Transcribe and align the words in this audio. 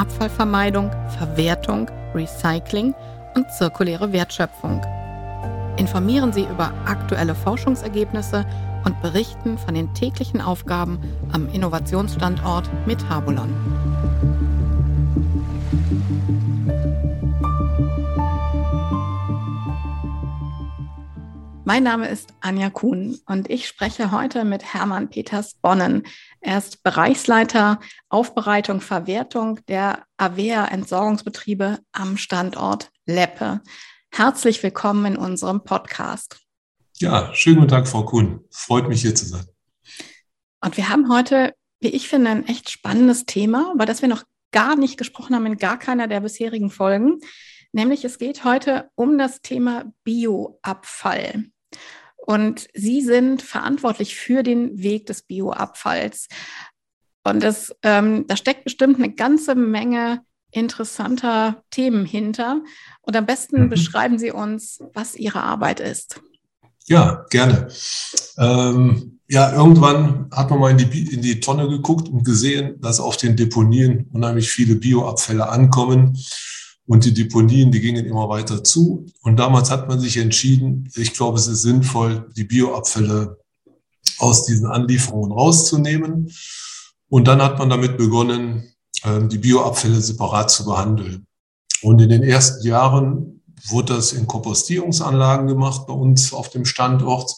Abfallvermeidung, 0.00 0.90
Verwertung, 1.18 1.90
Recycling 2.14 2.94
und 3.36 3.50
zirkuläre 3.52 4.10
Wertschöpfung. 4.14 4.80
Informieren 5.76 6.32
Sie 6.32 6.44
über 6.44 6.72
aktuelle 6.86 7.34
Forschungsergebnisse 7.34 8.46
und 8.86 8.98
berichten 9.02 9.58
von 9.58 9.74
den 9.74 9.92
täglichen 9.92 10.40
Aufgaben 10.40 10.98
am 11.32 11.52
Innovationsstandort 11.52 12.70
Metabolon. 12.86 13.52
Mein 21.72 21.84
Name 21.84 22.08
ist 22.08 22.30
Anja 22.40 22.68
Kuhn 22.68 23.20
und 23.26 23.48
ich 23.48 23.68
spreche 23.68 24.10
heute 24.10 24.44
mit 24.44 24.74
Hermann 24.74 25.08
Peters 25.08 25.54
Bonnen. 25.54 26.02
Er 26.40 26.58
ist 26.58 26.82
Bereichsleiter 26.82 27.78
Aufbereitung, 28.08 28.80
Verwertung 28.80 29.60
der 29.68 30.02
AWEA 30.16 30.64
Entsorgungsbetriebe 30.64 31.78
am 31.92 32.16
Standort 32.16 32.90
Leppe. 33.06 33.60
Herzlich 34.10 34.60
willkommen 34.64 35.12
in 35.12 35.16
unserem 35.16 35.62
Podcast. 35.62 36.40
Ja, 36.96 37.32
schönen 37.34 37.58
guten 37.58 37.68
Tag, 37.68 37.86
Frau 37.86 38.04
Kuhn. 38.04 38.40
Freut 38.50 38.88
mich 38.88 39.02
hier 39.02 39.14
zu 39.14 39.26
sein. 39.26 39.46
Und 40.60 40.76
wir 40.76 40.88
haben 40.88 41.08
heute, 41.08 41.54
wie 41.78 41.90
ich 41.90 42.08
finde, 42.08 42.32
ein 42.32 42.48
echt 42.48 42.68
spannendes 42.68 43.26
Thema, 43.26 43.70
über 43.72 43.86
das 43.86 44.02
wir 44.02 44.08
noch 44.08 44.24
gar 44.50 44.74
nicht 44.74 44.96
gesprochen 44.96 45.36
haben 45.36 45.46
in 45.46 45.56
gar 45.56 45.78
keiner 45.78 46.08
der 46.08 46.18
bisherigen 46.18 46.70
Folgen. 46.70 47.20
Nämlich 47.70 48.04
es 48.04 48.18
geht 48.18 48.42
heute 48.42 48.90
um 48.96 49.18
das 49.18 49.40
Thema 49.40 49.84
Bioabfall. 50.02 51.44
Und 52.30 52.68
Sie 52.74 53.00
sind 53.00 53.42
verantwortlich 53.42 54.14
für 54.14 54.44
den 54.44 54.80
Weg 54.80 55.06
des 55.06 55.22
Bioabfalls. 55.22 56.28
Und 57.24 57.42
das, 57.42 57.74
ähm, 57.82 58.24
da 58.28 58.36
steckt 58.36 58.62
bestimmt 58.62 58.98
eine 58.98 59.12
ganze 59.12 59.56
Menge 59.56 60.20
interessanter 60.52 61.64
Themen 61.72 62.04
hinter. 62.06 62.60
Und 63.00 63.16
am 63.16 63.26
besten 63.26 63.64
mhm. 63.64 63.68
beschreiben 63.68 64.20
Sie 64.20 64.30
uns, 64.30 64.78
was 64.94 65.16
Ihre 65.16 65.42
Arbeit 65.42 65.80
ist. 65.80 66.20
Ja, 66.86 67.26
gerne. 67.30 67.66
Ähm, 68.38 69.18
ja, 69.28 69.52
irgendwann 69.52 70.30
hat 70.32 70.50
man 70.50 70.60
mal 70.60 70.70
in 70.70 70.78
die, 70.78 71.12
in 71.12 71.22
die 71.22 71.40
Tonne 71.40 71.68
geguckt 71.68 72.08
und 72.08 72.24
gesehen, 72.24 72.80
dass 72.80 73.00
auf 73.00 73.16
den 73.16 73.34
Deponien 73.34 74.08
unheimlich 74.12 74.50
viele 74.50 74.76
Bioabfälle 74.76 75.48
ankommen. 75.48 76.16
Und 76.90 77.04
die 77.04 77.14
Deponien, 77.14 77.70
die 77.70 77.80
gingen 77.80 78.04
immer 78.04 78.28
weiter 78.28 78.64
zu. 78.64 79.06
Und 79.22 79.36
damals 79.36 79.70
hat 79.70 79.86
man 79.86 80.00
sich 80.00 80.16
entschieden, 80.16 80.90
ich 80.96 81.14
glaube, 81.14 81.38
es 81.38 81.46
ist 81.46 81.62
sinnvoll, 81.62 82.28
die 82.36 82.42
Bioabfälle 82.42 83.38
aus 84.18 84.44
diesen 84.46 84.66
Anlieferungen 84.66 85.30
rauszunehmen. 85.30 86.32
Und 87.08 87.28
dann 87.28 87.40
hat 87.42 87.60
man 87.60 87.70
damit 87.70 87.96
begonnen, 87.96 88.74
ähm, 89.04 89.28
die 89.28 89.38
Bioabfälle 89.38 90.00
separat 90.00 90.50
zu 90.50 90.64
behandeln. 90.64 91.28
Und 91.82 92.00
in 92.00 92.08
den 92.08 92.24
ersten 92.24 92.66
Jahren 92.66 93.40
wurde 93.68 93.94
das 93.94 94.12
in 94.12 94.26
Kompostierungsanlagen 94.26 95.46
gemacht 95.46 95.86
bei 95.86 95.94
uns 95.94 96.32
auf 96.32 96.48
dem 96.50 96.64
Standort. 96.64 97.32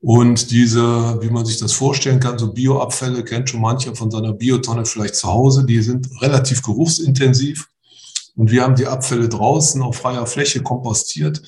Und 0.00 0.50
diese, 0.50 1.22
wie 1.22 1.30
man 1.30 1.46
sich 1.46 1.58
das 1.58 1.72
vorstellen 1.72 2.18
kann, 2.18 2.40
so 2.40 2.52
Bioabfälle 2.52 3.22
kennt 3.22 3.50
schon 3.50 3.60
mancher 3.60 3.94
von 3.94 4.10
seiner 4.10 4.32
Biotonne 4.32 4.84
vielleicht 4.84 5.14
zu 5.14 5.28
Hause, 5.28 5.64
die 5.64 5.80
sind 5.80 6.08
relativ 6.20 6.60
geruchsintensiv. 6.60 7.68
Und 8.36 8.50
wir 8.50 8.62
haben 8.62 8.76
die 8.76 8.86
Abfälle 8.86 9.28
draußen 9.28 9.82
auf 9.82 9.96
freier 9.96 10.26
Fläche 10.26 10.62
kompostiert. 10.62 11.42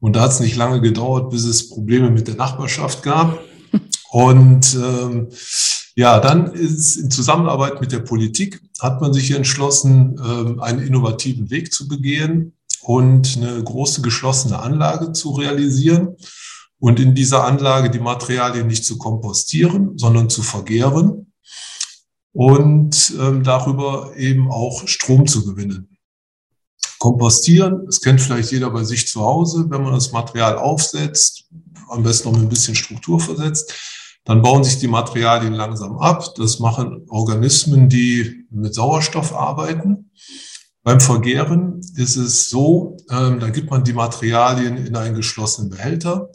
Und 0.00 0.16
da 0.16 0.22
hat 0.22 0.32
es 0.32 0.40
nicht 0.40 0.56
lange 0.56 0.80
gedauert, 0.80 1.30
bis 1.30 1.44
es 1.44 1.68
Probleme 1.70 2.10
mit 2.10 2.28
der 2.28 2.36
Nachbarschaft 2.36 3.02
gab. 3.02 3.38
Und 4.10 4.74
ähm, 4.74 5.28
ja, 5.94 6.20
dann 6.20 6.52
ist 6.52 6.96
in 6.96 7.10
Zusammenarbeit 7.10 7.80
mit 7.80 7.92
der 7.92 7.98
Politik 8.00 8.62
hat 8.80 9.00
man 9.00 9.12
sich 9.12 9.32
entschlossen, 9.32 10.20
ähm, 10.24 10.60
einen 10.60 10.80
innovativen 10.80 11.50
Weg 11.50 11.72
zu 11.72 11.88
begehen 11.88 12.54
und 12.82 13.36
eine 13.36 13.62
große 13.62 14.02
geschlossene 14.02 14.60
Anlage 14.60 15.12
zu 15.12 15.32
realisieren. 15.32 16.16
Und 16.78 17.00
in 17.00 17.16
dieser 17.16 17.44
Anlage 17.44 17.90
die 17.90 17.98
Materialien 17.98 18.68
nicht 18.68 18.84
zu 18.84 18.98
kompostieren, 18.98 19.98
sondern 19.98 20.30
zu 20.30 20.42
vergären 20.42 21.32
und 22.32 23.14
ähm, 23.20 23.42
darüber 23.42 24.12
eben 24.16 24.48
auch 24.48 24.86
Strom 24.86 25.26
zu 25.26 25.44
gewinnen. 25.44 25.97
Kompostieren, 26.98 27.86
das 27.86 28.00
kennt 28.00 28.20
vielleicht 28.20 28.50
jeder 28.50 28.70
bei 28.70 28.84
sich 28.84 29.06
zu 29.06 29.20
Hause, 29.20 29.66
wenn 29.68 29.82
man 29.82 29.92
das 29.92 30.12
Material 30.12 30.58
aufsetzt, 30.58 31.44
am 31.90 32.02
besten 32.02 32.28
noch 32.28 32.36
mit 32.36 32.46
ein 32.46 32.48
bisschen 32.48 32.74
Struktur 32.74 33.20
versetzt, 33.20 33.72
dann 34.24 34.42
bauen 34.42 34.62
sich 34.64 34.78
die 34.78 34.88
Materialien 34.88 35.54
langsam 35.54 35.96
ab. 35.98 36.34
Das 36.36 36.58
machen 36.58 37.06
Organismen, 37.08 37.88
die 37.88 38.46
mit 38.50 38.74
Sauerstoff 38.74 39.34
arbeiten. 39.34 40.10
Beim 40.82 41.00
Vergären 41.00 41.80
ist 41.96 42.16
es 42.16 42.50
so, 42.50 42.96
ähm, 43.10 43.40
da 43.40 43.48
gibt 43.48 43.70
man 43.70 43.84
die 43.84 43.92
Materialien 43.92 44.76
in 44.76 44.96
einen 44.96 45.14
geschlossenen 45.14 45.70
Behälter. 45.70 46.30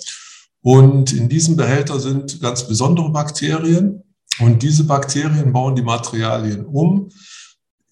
Und 0.61 1.11
in 1.11 1.29
diesem 1.29 1.55
Behälter 1.55 1.99
sind 1.99 2.41
ganz 2.41 2.67
besondere 2.67 3.11
Bakterien. 3.11 4.03
Und 4.39 4.63
diese 4.63 4.85
Bakterien 4.85 5.53
bauen 5.53 5.75
die 5.75 5.83
Materialien 5.83 6.65
um, 6.65 7.09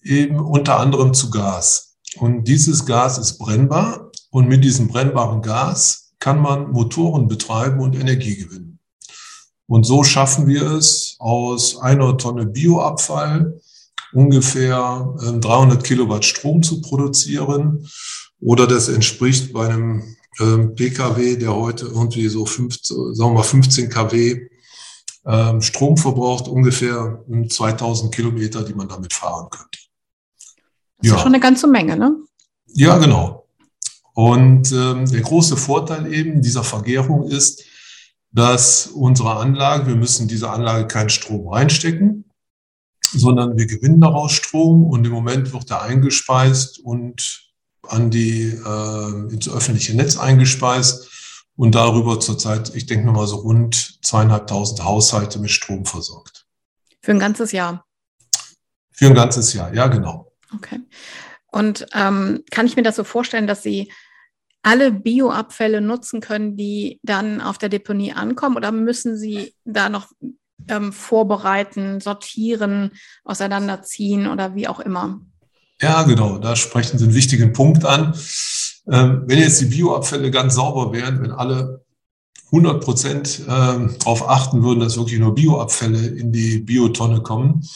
eben 0.02 0.40
unter 0.40 0.80
anderem 0.80 1.14
zu 1.14 1.30
Gas. 1.30 1.91
Und 2.18 2.44
dieses 2.44 2.84
Gas 2.86 3.18
ist 3.18 3.38
brennbar 3.38 4.10
und 4.30 4.48
mit 4.48 4.64
diesem 4.64 4.88
brennbaren 4.88 5.42
Gas 5.42 6.12
kann 6.18 6.40
man 6.40 6.70
Motoren 6.70 7.26
betreiben 7.26 7.80
und 7.80 7.96
Energie 7.96 8.36
gewinnen. 8.36 8.78
Und 9.66 9.84
so 9.84 10.04
schaffen 10.04 10.46
wir 10.46 10.70
es, 10.72 11.16
aus 11.18 11.78
einer 11.78 12.16
Tonne 12.18 12.46
Bioabfall 12.46 13.60
ungefähr 14.12 15.14
300 15.18 15.78
ähm, 15.78 15.82
Kilowatt 15.82 16.24
Strom 16.24 16.62
zu 16.62 16.80
produzieren. 16.80 17.88
Oder 18.40 18.66
das 18.66 18.88
entspricht 18.88 19.52
bei 19.52 19.68
einem 19.68 20.16
ähm, 20.40 20.74
PKW, 20.74 21.36
der 21.36 21.54
heute 21.54 21.86
irgendwie 21.86 22.28
so 22.28 22.44
15, 22.44 23.14
sagen 23.14 23.30
wir 23.30 23.38
mal 23.38 23.42
15 23.42 23.88
kW 23.88 24.48
ähm, 25.24 25.60
Strom 25.60 25.96
verbraucht, 25.96 26.48
ungefähr 26.48 27.24
2000 27.48 28.14
Kilometer, 28.14 28.62
die 28.64 28.74
man 28.74 28.88
damit 28.88 29.12
fahren 29.12 29.48
könnte. 29.50 29.78
Das 31.02 31.10
ja. 31.10 31.16
ist 31.16 31.22
schon 31.22 31.34
eine 31.34 31.40
ganze 31.40 31.66
Menge, 31.66 31.96
ne? 31.96 32.16
Ja, 32.74 32.98
genau. 32.98 33.46
Und 34.14 34.72
ähm, 34.72 35.10
der 35.10 35.20
große 35.20 35.56
Vorteil 35.56 36.12
eben 36.12 36.42
dieser 36.42 36.64
Vergärung 36.64 37.28
ist, 37.28 37.64
dass 38.30 38.86
unsere 38.86 39.36
Anlage, 39.36 39.86
wir 39.88 39.96
müssen 39.96 40.28
diese 40.28 40.50
Anlage 40.50 40.86
keinen 40.86 41.10
Strom 41.10 41.48
reinstecken, 41.48 42.24
sondern 43.12 43.58
wir 43.58 43.66
gewinnen 43.66 44.00
daraus 44.00 44.32
Strom 44.32 44.84
und 44.84 45.06
im 45.06 45.12
Moment 45.12 45.52
wird 45.52 45.70
er 45.70 45.82
eingespeist 45.82 46.78
und 46.78 47.50
an 47.88 48.10
die 48.10 48.44
äh, 48.44 49.32
ins 49.32 49.48
öffentliche 49.48 49.94
Netz 49.94 50.16
eingespeist 50.16 51.10
und 51.56 51.74
darüber 51.74 52.20
zurzeit, 52.20 52.74
ich 52.74 52.86
denke 52.86 53.10
mal 53.10 53.26
so 53.26 53.36
rund 53.36 53.98
zweieinhalbtausend 54.02 54.84
Haushalte 54.84 55.38
mit 55.38 55.50
Strom 55.50 55.84
versorgt. 55.84 56.46
Für 57.02 57.12
ein 57.12 57.18
ganzes 57.18 57.52
Jahr. 57.52 57.84
Für 58.92 59.06
ein 59.06 59.14
ganzes 59.14 59.52
Jahr, 59.52 59.74
ja 59.74 59.88
genau. 59.88 60.31
Okay. 60.54 60.80
Und 61.50 61.86
ähm, 61.94 62.44
kann 62.50 62.66
ich 62.66 62.76
mir 62.76 62.82
das 62.82 62.96
so 62.96 63.04
vorstellen, 63.04 63.46
dass 63.46 63.62
Sie 63.62 63.92
alle 64.62 64.92
Bioabfälle 64.92 65.80
nutzen 65.80 66.20
können, 66.20 66.56
die 66.56 67.00
dann 67.02 67.40
auf 67.40 67.58
der 67.58 67.68
Deponie 67.68 68.12
ankommen? 68.12 68.56
Oder 68.56 68.72
müssen 68.72 69.18
Sie 69.18 69.54
da 69.64 69.88
noch 69.88 70.08
ähm, 70.68 70.92
vorbereiten, 70.92 72.00
sortieren, 72.00 72.92
auseinanderziehen 73.24 74.28
oder 74.28 74.54
wie 74.54 74.68
auch 74.68 74.80
immer? 74.80 75.20
Ja, 75.80 76.04
genau. 76.04 76.38
Da 76.38 76.54
sprechen 76.54 76.98
Sie 76.98 77.04
einen 77.04 77.14
wichtigen 77.14 77.52
Punkt 77.52 77.84
an. 77.84 78.14
Ähm, 78.90 79.24
wenn 79.26 79.38
jetzt 79.38 79.60
die 79.60 79.66
Bioabfälle 79.66 80.30
ganz 80.30 80.54
sauber 80.54 80.92
wären, 80.92 81.22
wenn 81.22 81.32
alle 81.32 81.84
100 82.46 82.84
Prozent 82.84 83.42
ähm, 83.48 83.96
darauf 83.98 84.28
achten 84.28 84.62
würden, 84.62 84.80
dass 84.80 84.96
wirklich 84.96 85.18
nur 85.18 85.34
Bioabfälle 85.34 86.06
in 86.06 86.32
die 86.32 86.58
Biotonne 86.58 87.22
kommen, 87.22 87.66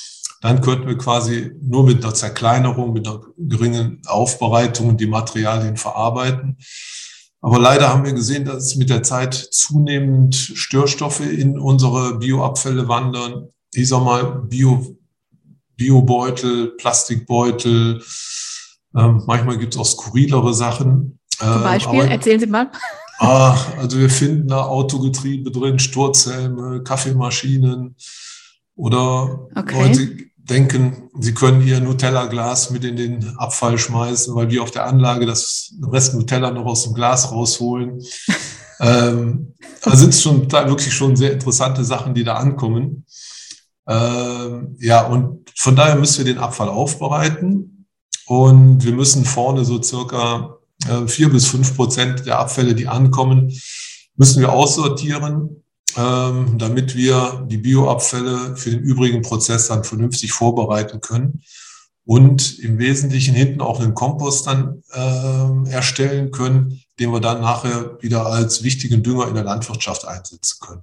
dann 0.40 0.60
könnten 0.60 0.86
wir 0.86 0.98
quasi 0.98 1.52
nur 1.60 1.84
mit 1.84 2.04
einer 2.04 2.14
Zerkleinerung, 2.14 2.92
mit 2.92 3.06
einer 3.06 3.20
geringen 3.36 4.02
Aufbereitung 4.06 4.96
die 4.96 5.06
Materialien 5.06 5.76
verarbeiten. 5.76 6.58
Aber 7.40 7.58
leider 7.58 7.88
haben 7.88 8.04
wir 8.04 8.12
gesehen, 8.12 8.44
dass 8.44 8.76
mit 8.76 8.90
der 8.90 9.02
Zeit 9.02 9.34
zunehmend 9.34 10.34
Störstoffe 10.34 11.20
in 11.20 11.58
unsere 11.58 12.18
Bioabfälle 12.18 12.88
wandern. 12.88 13.48
Ich 13.72 13.88
sag 13.88 14.02
mal, 14.02 14.42
Bio, 14.48 14.96
Biobeutel, 15.76 16.72
Plastikbeutel, 16.76 18.02
Ähm, 18.96 19.22
manchmal 19.26 19.58
gibt 19.58 19.74
es 19.74 19.80
auch 19.80 19.84
skurrilere 19.84 20.54
Sachen. 20.54 21.18
Zum 21.38 21.48
ähm, 21.48 21.62
Beispiel, 21.62 22.00
aber, 22.00 22.10
erzählen 22.10 22.40
Sie 22.40 22.46
mal. 22.46 22.70
Ah, 23.18 23.56
also 23.78 23.98
wir 23.98 24.10
finden 24.10 24.48
da 24.48 24.62
Autogetriebe 24.62 25.50
drin, 25.50 25.78
Sturzhelme, 25.78 26.82
Kaffeemaschinen 26.82 27.96
oder 28.76 29.48
okay. 29.54 29.88
Leute 29.88 30.26
denken, 30.36 31.10
sie 31.18 31.34
können 31.34 31.66
ihr 31.66 31.80
Nutella-Glas 31.80 32.70
mit 32.70 32.84
in 32.84 32.96
den 32.96 33.36
Abfall 33.36 33.78
schmeißen, 33.78 34.34
weil 34.34 34.50
wir 34.50 34.62
auf 34.62 34.70
der 34.70 34.86
Anlage 34.86 35.26
das 35.26 35.74
Rest 35.90 36.14
Nutella 36.14 36.50
noch 36.50 36.66
aus 36.66 36.84
dem 36.84 36.94
Glas 36.94 37.32
rausholen. 37.32 38.00
ähm, 38.80 39.54
da 39.82 39.96
sind 39.96 40.14
schon 40.14 40.48
da 40.48 40.68
wirklich 40.68 40.94
schon 40.94 41.16
sehr 41.16 41.32
interessante 41.32 41.84
Sachen, 41.84 42.14
die 42.14 42.22
da 42.22 42.34
ankommen. 42.34 43.06
Ähm, 43.88 44.76
ja, 44.78 45.06
und 45.06 45.50
von 45.56 45.74
daher 45.74 45.96
müssen 45.96 46.24
wir 46.24 46.32
den 46.32 46.42
Abfall 46.42 46.68
aufbereiten 46.68 47.86
und 48.26 48.84
wir 48.84 48.92
müssen 48.92 49.24
vorne 49.24 49.64
so 49.64 49.82
circa 49.82 50.58
äh, 50.88 51.06
vier 51.06 51.30
bis 51.30 51.46
fünf 51.46 51.74
Prozent 51.76 52.26
der 52.26 52.38
Abfälle, 52.38 52.74
die 52.74 52.88
ankommen, 52.88 53.52
müssen 54.16 54.40
wir 54.40 54.52
aussortieren, 54.52 55.62
ähm, 55.96 56.58
damit 56.58 56.96
wir 56.96 57.46
die 57.48 57.58
Bioabfälle 57.58 58.56
für 58.56 58.70
den 58.70 58.80
übrigen 58.80 59.22
Prozess 59.22 59.68
dann 59.68 59.84
vernünftig 59.84 60.32
vorbereiten 60.32 61.00
können 61.00 61.42
und 62.04 62.58
im 62.60 62.78
Wesentlichen 62.78 63.34
hinten 63.34 63.60
auch 63.60 63.80
einen 63.80 63.94
Kompost 63.94 64.46
dann 64.46 64.82
äh, 64.92 65.70
erstellen 65.70 66.30
können, 66.30 66.82
den 66.98 67.12
wir 67.12 67.20
dann 67.20 67.40
nachher 67.40 68.00
wieder 68.00 68.26
als 68.26 68.62
wichtigen 68.62 69.02
Dünger 69.02 69.28
in 69.28 69.34
der 69.34 69.44
Landwirtschaft 69.44 70.06
einsetzen 70.06 70.58
können. 70.60 70.82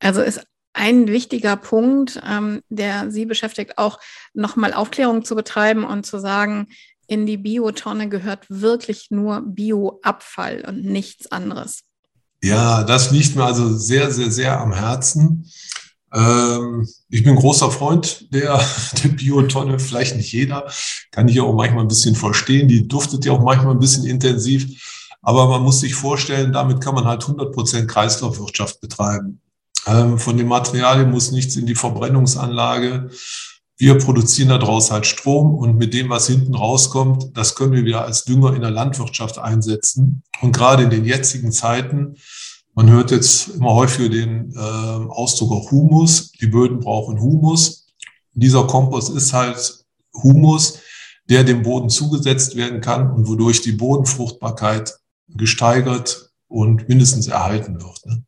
Also 0.00 0.22
ist 0.22 0.46
ein 0.72 1.06
wichtiger 1.06 1.56
Punkt, 1.56 2.20
ähm, 2.26 2.62
der 2.68 3.10
Sie 3.10 3.26
beschäftigt, 3.26 3.78
auch 3.78 4.00
nochmal 4.32 4.74
Aufklärung 4.74 5.24
zu 5.24 5.36
betreiben 5.36 5.84
und 5.84 6.04
zu 6.04 6.18
sagen, 6.18 6.68
in 7.06 7.26
die 7.26 7.36
Biotonne 7.36 8.08
gehört 8.08 8.46
wirklich 8.48 9.10
nur 9.10 9.42
Bioabfall 9.42 10.64
und 10.66 10.84
nichts 10.84 11.30
anderes. 11.30 11.84
Ja, 12.44 12.84
das 12.84 13.10
liegt 13.10 13.36
mir 13.36 13.44
also 13.44 13.74
sehr, 13.74 14.10
sehr, 14.12 14.30
sehr 14.30 14.60
am 14.60 14.74
Herzen. 14.74 15.50
Ähm, 16.12 16.86
ich 17.08 17.24
bin 17.24 17.36
großer 17.36 17.70
Freund 17.70 18.26
der, 18.34 18.62
der 19.02 19.08
Biotonne, 19.08 19.78
vielleicht 19.78 20.16
nicht 20.16 20.30
jeder, 20.30 20.70
kann 21.10 21.26
ich 21.26 21.36
ja 21.36 21.42
auch 21.42 21.54
manchmal 21.54 21.84
ein 21.84 21.88
bisschen 21.88 22.14
verstehen. 22.14 22.68
Die 22.68 22.86
duftet 22.86 23.24
ja 23.24 23.32
auch 23.32 23.40
manchmal 23.40 23.72
ein 23.72 23.78
bisschen 23.78 24.04
intensiv. 24.04 25.08
Aber 25.22 25.48
man 25.48 25.62
muss 25.62 25.80
sich 25.80 25.94
vorstellen, 25.94 26.52
damit 26.52 26.82
kann 26.82 26.94
man 26.94 27.06
halt 27.06 27.22
100 27.22 27.50
Prozent 27.50 27.88
Kreislaufwirtschaft 27.88 28.78
betreiben. 28.82 29.40
Ähm, 29.86 30.18
von 30.18 30.36
den 30.36 30.46
Materialien 30.46 31.10
muss 31.10 31.32
nichts 31.32 31.56
in 31.56 31.64
die 31.64 31.74
Verbrennungsanlage. 31.74 33.08
Wir 33.78 33.96
produzieren 33.96 34.50
daraus 34.50 34.90
halt 34.90 35.06
Strom 35.06 35.54
und 35.54 35.78
mit 35.78 35.94
dem, 35.94 36.10
was 36.10 36.26
hinten 36.26 36.54
rauskommt, 36.54 37.34
das 37.36 37.54
können 37.54 37.72
wir 37.72 37.86
wieder 37.86 38.04
als 38.04 38.24
Dünger 38.24 38.54
in 38.54 38.60
der 38.60 38.70
Landwirtschaft 38.70 39.38
einsetzen. 39.38 40.22
Und 40.42 40.54
gerade 40.54 40.82
in 40.82 40.90
den 40.90 41.06
jetzigen 41.06 41.50
Zeiten, 41.50 42.16
man 42.74 42.90
hört 42.90 43.10
jetzt 43.10 43.48
immer 43.48 43.74
häufiger 43.74 44.08
den 44.08 44.52
äh, 44.54 44.58
Ausdruck 44.58 45.52
auch 45.52 45.70
Humus. 45.70 46.32
Die 46.32 46.46
Böden 46.46 46.80
brauchen 46.80 47.20
Humus. 47.20 47.86
Dieser 48.32 48.66
Kompost 48.66 49.14
ist 49.14 49.32
halt 49.32 49.84
Humus, 50.22 50.80
der 51.28 51.44
dem 51.44 51.62
Boden 51.62 51.88
zugesetzt 51.88 52.56
werden 52.56 52.80
kann 52.80 53.10
und 53.10 53.28
wodurch 53.28 53.62
die 53.62 53.72
Bodenfruchtbarkeit 53.72 54.98
gesteigert 55.28 56.30
und 56.48 56.88
mindestens 56.88 57.28
erhalten 57.28 57.80
wird. 57.80 58.06
Ne? 58.06 58.24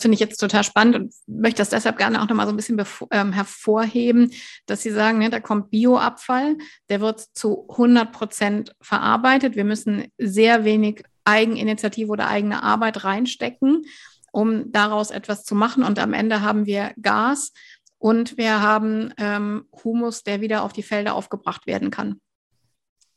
finde 0.00 0.14
ich 0.14 0.20
jetzt 0.20 0.38
total 0.38 0.64
spannend 0.64 0.96
und 0.96 1.14
möchte 1.26 1.58
das 1.58 1.70
deshalb 1.70 1.98
gerne 1.98 2.22
auch 2.22 2.28
nochmal 2.28 2.46
so 2.46 2.52
ein 2.52 2.56
bisschen 2.56 2.82
ähm, 3.10 3.32
hervorheben, 3.32 4.32
dass 4.66 4.82
Sie 4.82 4.90
sagen, 4.90 5.18
ne, 5.18 5.30
da 5.30 5.40
kommt 5.40 5.70
Bioabfall, 5.70 6.56
der 6.88 7.00
wird 7.00 7.20
zu 7.34 7.66
100 7.68 8.10
Prozent 8.12 8.74
verarbeitet. 8.80 9.56
Wir 9.56 9.64
müssen 9.64 10.06
sehr 10.18 10.64
wenig 10.64 11.04
Eigeninitiative 11.24 12.10
oder 12.10 12.28
eigene 12.28 12.62
Arbeit 12.62 13.04
reinstecken, 13.04 13.84
um 14.32 14.70
daraus 14.72 15.10
etwas 15.10 15.44
zu 15.44 15.54
machen. 15.54 15.84
Und 15.84 15.98
am 15.98 16.12
Ende 16.12 16.42
haben 16.42 16.66
wir 16.66 16.92
Gas 17.00 17.52
und 17.98 18.36
wir 18.38 18.62
haben 18.62 19.12
ähm, 19.18 19.64
Humus, 19.84 20.22
der 20.22 20.40
wieder 20.40 20.62
auf 20.62 20.72
die 20.72 20.82
Felder 20.82 21.14
aufgebracht 21.14 21.66
werden 21.66 21.90
kann. 21.90 22.20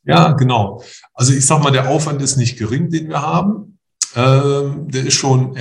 Ja, 0.04 0.32
genau. 0.32 0.82
Also 1.14 1.32
ich 1.32 1.46
sage 1.46 1.62
mal, 1.62 1.70
der 1.70 1.88
Aufwand 1.88 2.20
ist 2.20 2.36
nicht 2.36 2.58
gering, 2.58 2.90
den 2.90 3.08
wir 3.08 3.22
haben. 3.22 3.78
Ähm, 4.14 4.88
der 4.90 5.06
ist 5.06 5.14
schon 5.14 5.52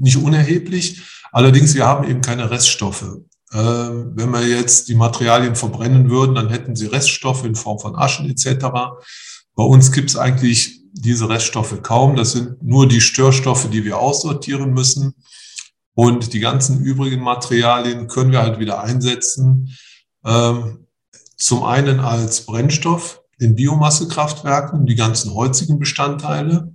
nicht 0.00 0.16
unerheblich. 0.16 1.02
Allerdings, 1.32 1.74
wir 1.74 1.86
haben 1.86 2.08
eben 2.08 2.20
keine 2.22 2.50
Reststoffe. 2.50 3.18
Ähm, 3.52 4.12
wenn 4.14 4.30
wir 4.30 4.46
jetzt 4.46 4.88
die 4.88 4.94
Materialien 4.94 5.54
verbrennen 5.54 6.10
würden, 6.10 6.34
dann 6.34 6.48
hätten 6.48 6.74
sie 6.74 6.86
Reststoffe 6.86 7.44
in 7.44 7.54
Form 7.54 7.78
von 7.78 7.94
Aschen 7.94 8.28
etc. 8.28 8.66
Bei 9.54 9.62
uns 9.62 9.92
gibt 9.92 10.10
es 10.10 10.16
eigentlich 10.16 10.83
diese 10.94 11.28
Reststoffe 11.28 11.82
kaum. 11.82 12.16
Das 12.16 12.32
sind 12.32 12.62
nur 12.62 12.88
die 12.88 13.00
Störstoffe, 13.00 13.68
die 13.68 13.84
wir 13.84 13.98
aussortieren 13.98 14.72
müssen. 14.72 15.14
Und 15.94 16.32
die 16.32 16.40
ganzen 16.40 16.82
übrigen 16.82 17.22
Materialien 17.22 18.08
können 18.08 18.32
wir 18.32 18.42
halt 18.42 18.58
wieder 18.58 18.80
einsetzen. 18.82 19.76
Ähm, 20.24 20.86
zum 21.36 21.64
einen 21.64 22.00
als 22.00 22.46
Brennstoff 22.46 23.22
in 23.38 23.56
Biomassekraftwerken, 23.56 24.86
die 24.86 24.94
ganzen 24.94 25.34
holzigen 25.34 25.78
Bestandteile 25.78 26.74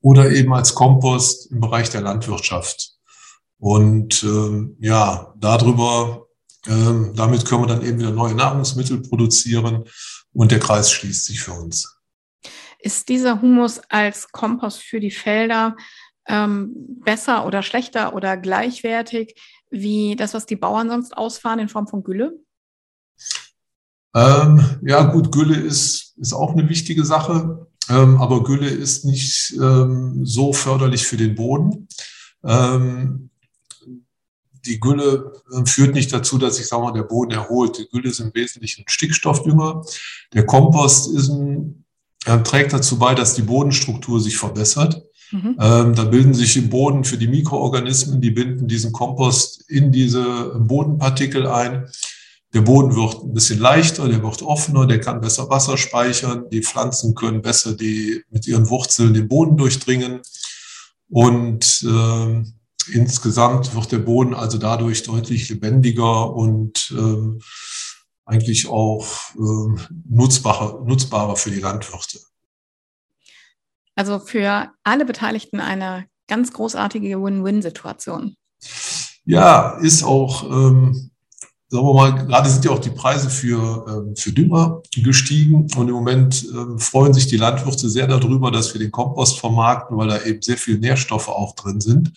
oder 0.00 0.30
eben 0.30 0.54
als 0.54 0.74
Kompost 0.74 1.50
im 1.50 1.60
Bereich 1.60 1.90
der 1.90 2.00
Landwirtschaft. 2.00 2.92
Und 3.58 4.22
ähm, 4.22 4.76
ja, 4.80 5.34
darüber, 5.38 6.26
ähm, 6.66 7.12
damit 7.14 7.44
können 7.44 7.62
wir 7.62 7.66
dann 7.66 7.84
eben 7.84 7.98
wieder 7.98 8.12
neue 8.12 8.34
Nahrungsmittel 8.34 9.02
produzieren 9.02 9.84
und 10.32 10.52
der 10.52 10.60
Kreis 10.60 10.90
schließt 10.90 11.26
sich 11.26 11.40
für 11.40 11.52
uns. 11.52 11.99
Ist 12.82 13.08
dieser 13.08 13.42
Humus 13.42 13.80
als 13.88 14.30
Kompost 14.32 14.82
für 14.82 15.00
die 15.00 15.10
Felder 15.10 15.76
ähm, 16.28 16.72
besser 17.02 17.46
oder 17.46 17.62
schlechter 17.62 18.14
oder 18.14 18.36
gleichwertig 18.36 19.34
wie 19.70 20.16
das, 20.16 20.34
was 20.34 20.46
die 20.46 20.56
Bauern 20.56 20.88
sonst 20.88 21.16
ausfahren 21.16 21.58
in 21.58 21.68
Form 21.68 21.86
von 21.86 22.02
Gülle? 22.02 22.38
Ähm, 24.14 24.80
ja, 24.82 25.04
gut, 25.04 25.30
Gülle 25.30 25.56
ist, 25.56 26.14
ist 26.18 26.32
auch 26.32 26.52
eine 26.52 26.68
wichtige 26.68 27.04
Sache. 27.04 27.66
Ähm, 27.88 28.20
aber 28.20 28.42
Gülle 28.44 28.68
ist 28.68 29.04
nicht 29.04 29.54
ähm, 29.60 30.24
so 30.24 30.52
förderlich 30.52 31.06
für 31.06 31.16
den 31.16 31.34
Boden. 31.34 31.88
Ähm, 32.44 33.30
die 34.64 34.78
Gülle 34.78 35.32
äh, 35.52 35.64
führt 35.64 35.94
nicht 35.94 36.12
dazu, 36.12 36.38
dass 36.38 36.56
sich 36.56 36.68
der 36.68 37.02
Boden 37.02 37.32
erholt. 37.32 37.78
Die 37.78 37.88
Gülle 37.88 38.10
ist 38.10 38.20
im 38.20 38.34
Wesentlichen 38.34 38.84
Stickstoffdünger. 38.86 39.82
Der 40.34 40.46
Kompost 40.46 41.14
ist 41.14 41.30
ein, 41.30 41.79
äh, 42.26 42.38
trägt 42.42 42.72
dazu 42.72 42.98
bei, 42.98 43.14
dass 43.14 43.34
die 43.34 43.42
Bodenstruktur 43.42 44.20
sich 44.20 44.36
verbessert. 44.36 45.02
Mhm. 45.32 45.56
Ähm, 45.60 45.94
da 45.94 46.04
bilden 46.04 46.34
sich 46.34 46.56
im 46.56 46.68
Boden 46.68 47.04
für 47.04 47.16
die 47.16 47.28
Mikroorganismen, 47.28 48.20
die 48.20 48.30
binden 48.30 48.66
diesen 48.66 48.92
Kompost 48.92 49.64
in 49.68 49.92
diese 49.92 50.56
Bodenpartikel 50.58 51.46
ein. 51.46 51.88
Der 52.52 52.62
Boden 52.62 52.96
wird 52.96 53.22
ein 53.22 53.32
bisschen 53.32 53.60
leichter, 53.60 54.08
der 54.08 54.22
wird 54.24 54.42
offener, 54.42 54.86
der 54.86 55.00
kann 55.00 55.20
besser 55.20 55.48
Wasser 55.48 55.76
speichern. 55.76 56.46
Die 56.50 56.62
Pflanzen 56.62 57.14
können 57.14 57.42
besser 57.42 57.74
die, 57.74 58.24
mit 58.30 58.46
ihren 58.48 58.68
Wurzeln 58.68 59.14
den 59.14 59.28
Boden 59.28 59.56
durchdringen. 59.56 60.20
Und 61.08 61.84
äh, 61.84 62.42
insgesamt 62.92 63.74
wird 63.74 63.92
der 63.92 63.98
Boden 63.98 64.34
also 64.34 64.58
dadurch 64.58 65.04
deutlich 65.04 65.48
lebendiger 65.48 66.34
und 66.34 66.92
äh, 66.96 67.38
eigentlich 68.30 68.68
auch 68.68 69.06
äh, 69.34 69.88
nutzbarer, 70.08 70.84
nutzbarer 70.84 71.36
für 71.36 71.50
die 71.50 71.60
Landwirte. 71.60 72.20
Also 73.94 74.18
für 74.18 74.70
alle 74.82 75.04
Beteiligten 75.04 75.60
eine 75.60 76.06
ganz 76.28 76.52
großartige 76.52 77.22
Win-Win-Situation. 77.22 78.36
Ja, 79.24 79.78
ist 79.80 80.02
auch 80.02 80.44
ähm, 80.44 81.10
sagen 81.70 81.86
wir 81.86 81.94
mal, 81.94 82.26
gerade 82.26 82.50
sind 82.50 82.64
ja 82.64 82.72
auch 82.72 82.80
die 82.80 82.90
Preise 82.90 83.30
für, 83.30 83.86
ähm, 83.88 84.16
für 84.16 84.32
Dünger 84.32 84.82
gestiegen 84.92 85.68
und 85.76 85.88
im 85.88 85.94
Moment 85.94 86.44
ähm, 86.52 86.80
freuen 86.80 87.14
sich 87.14 87.28
die 87.28 87.36
Landwirte 87.36 87.88
sehr 87.88 88.08
darüber, 88.08 88.50
dass 88.50 88.74
wir 88.74 88.80
den 88.80 88.90
Kompost 88.90 89.38
vermarkten, 89.38 89.96
weil 89.96 90.08
da 90.08 90.20
eben 90.24 90.42
sehr 90.42 90.56
viele 90.56 90.78
Nährstoffe 90.78 91.28
auch 91.28 91.54
drin 91.54 91.80
sind. 91.80 92.12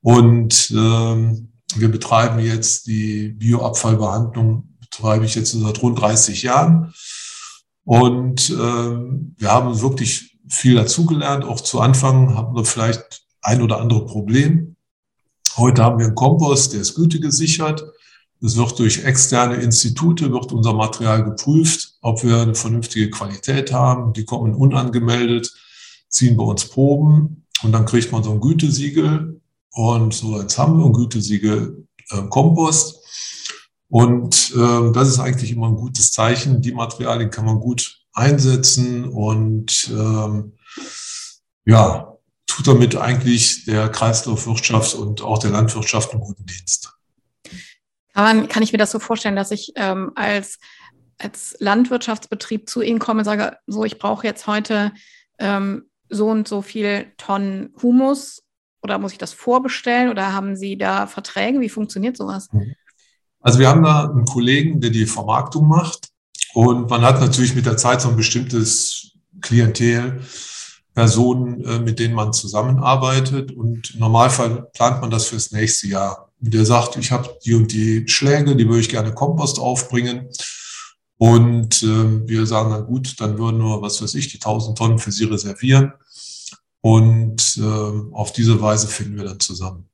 Und 0.00 0.72
ähm, 0.76 1.52
wir 1.74 1.88
betreiben 1.90 2.38
jetzt 2.38 2.86
die 2.86 3.30
Bioabfallbehandlung, 3.30 4.67
betreibe 4.90 5.24
ich 5.24 5.34
jetzt 5.34 5.52
seit 5.52 5.82
rund 5.82 6.00
30 6.00 6.42
Jahren. 6.42 6.94
Und 7.84 8.50
ähm, 8.50 9.34
wir 9.38 9.50
haben 9.50 9.80
wirklich 9.80 10.36
viel 10.48 10.74
dazugelernt. 10.74 11.44
Auch 11.44 11.60
zu 11.60 11.80
Anfang 11.80 12.36
hatten 12.36 12.54
wir 12.54 12.64
vielleicht 12.64 13.22
ein 13.42 13.62
oder 13.62 13.80
andere 13.80 14.04
Problem. 14.06 14.76
Heute 15.56 15.82
haben 15.82 15.98
wir 15.98 16.06
einen 16.06 16.14
Kompost, 16.14 16.72
der 16.72 16.82
ist 16.82 16.94
gütegesichert. 16.94 17.84
Es 18.40 18.56
wird 18.56 18.78
durch 18.78 19.04
externe 19.04 19.56
Institute, 19.56 20.30
wird 20.32 20.52
unser 20.52 20.72
Material 20.72 21.24
geprüft, 21.24 21.94
ob 22.02 22.22
wir 22.22 22.42
eine 22.42 22.54
vernünftige 22.54 23.10
Qualität 23.10 23.72
haben. 23.72 24.12
Die 24.12 24.24
kommen 24.24 24.54
unangemeldet, 24.54 25.52
ziehen 26.08 26.36
bei 26.36 26.44
uns 26.44 26.66
Proben 26.66 27.44
und 27.62 27.72
dann 27.72 27.86
kriegt 27.86 28.12
man 28.12 28.22
so 28.22 28.30
ein 28.30 28.40
Gütesiegel. 28.40 29.40
Und 29.72 30.14
so, 30.14 30.40
jetzt 30.40 30.58
haben 30.58 30.78
wir 30.78 30.86
ein 30.86 30.92
Gütesiegel 30.92 31.88
äh, 32.10 32.22
Kompost. 32.28 32.97
Und 33.88 34.52
äh, 34.54 34.92
das 34.92 35.08
ist 35.08 35.18
eigentlich 35.18 35.52
immer 35.52 35.68
ein 35.68 35.76
gutes 35.76 36.12
Zeichen. 36.12 36.60
Die 36.60 36.72
Materialien 36.72 37.30
kann 37.30 37.46
man 37.46 37.58
gut 37.58 37.98
einsetzen 38.12 39.06
und 39.06 39.88
ähm, 39.90 40.58
ja, 41.64 42.18
tut 42.46 42.66
damit 42.66 42.96
eigentlich 42.96 43.64
der 43.64 43.88
Kreislaufwirtschaft 43.88 44.94
und 44.94 45.22
auch 45.22 45.38
der 45.38 45.50
Landwirtschaft 45.50 46.12
einen 46.12 46.20
guten 46.20 46.44
Dienst. 46.44 46.92
Kann, 48.14 48.48
kann 48.48 48.62
ich 48.62 48.72
mir 48.72 48.78
das 48.78 48.90
so 48.90 48.98
vorstellen, 48.98 49.36
dass 49.36 49.52
ich 49.52 49.72
ähm, 49.76 50.12
als, 50.16 50.58
als 51.18 51.56
Landwirtschaftsbetrieb 51.60 52.68
zu 52.68 52.82
Ihnen 52.82 52.98
komme 52.98 53.20
und 53.20 53.24
sage, 53.24 53.56
so, 53.66 53.84
ich 53.84 53.98
brauche 53.98 54.26
jetzt 54.26 54.46
heute 54.46 54.92
ähm, 55.38 55.88
so 56.08 56.28
und 56.28 56.48
so 56.48 56.60
viel 56.62 57.12
Tonnen 57.16 57.74
Humus 57.80 58.42
oder 58.82 58.98
muss 58.98 59.12
ich 59.12 59.18
das 59.18 59.32
vorbestellen 59.32 60.10
oder 60.10 60.32
haben 60.32 60.56
Sie 60.56 60.76
da 60.76 61.06
Verträge? 61.06 61.60
Wie 61.60 61.68
funktioniert 61.68 62.16
sowas? 62.16 62.48
Mhm. 62.52 62.74
Also 63.40 63.58
wir 63.58 63.68
haben 63.68 63.82
da 63.82 64.10
einen 64.10 64.24
Kollegen, 64.24 64.80
der 64.80 64.90
die 64.90 65.06
Vermarktung 65.06 65.68
macht 65.68 66.08
und 66.54 66.90
man 66.90 67.02
hat 67.02 67.20
natürlich 67.20 67.54
mit 67.54 67.66
der 67.66 67.76
Zeit 67.76 68.00
so 68.00 68.08
ein 68.08 68.16
bestimmtes 68.16 69.12
Klientel, 69.40 70.20
Personen, 70.98 71.64
äh, 71.64 71.78
mit 71.78 72.00
denen 72.00 72.14
man 72.14 72.32
zusammenarbeitet 72.32 73.52
und 73.52 73.94
im 73.94 74.00
Normalfall 74.00 74.68
plant 74.74 75.00
man 75.00 75.10
das 75.10 75.26
fürs 75.26 75.52
nächste 75.52 75.86
Jahr. 75.86 76.32
Der 76.40 76.66
sagt, 76.66 76.96
ich 76.96 77.12
habe 77.12 77.38
die 77.44 77.54
und 77.54 77.70
die 77.70 78.08
Schläge, 78.08 78.56
die 78.56 78.66
würde 78.66 78.80
ich 78.80 78.88
gerne 78.88 79.14
Kompost 79.14 79.60
aufbringen. 79.60 80.28
Und 81.16 81.84
äh, 81.84 82.28
wir 82.28 82.46
sagen, 82.46 82.70
na 82.70 82.80
gut, 82.80 83.14
dann 83.20 83.38
würden 83.38 83.60
wir, 83.60 83.80
was 83.80 84.02
weiß 84.02 84.14
ich, 84.14 84.28
die 84.28 84.38
1000 84.38 84.76
Tonnen 84.76 84.98
für 84.98 85.12
Sie 85.12 85.24
reservieren. 85.24 85.92
Und 86.80 87.58
äh, 87.58 88.14
auf 88.14 88.32
diese 88.32 88.60
Weise 88.60 88.88
finden 88.88 89.16
wir 89.16 89.24
dann 89.24 89.38
zusammen. 89.38 89.88